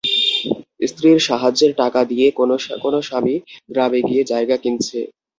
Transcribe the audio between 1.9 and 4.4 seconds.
দিয়ে কোনো কোনো স্বামী গ্রামে গিয়ে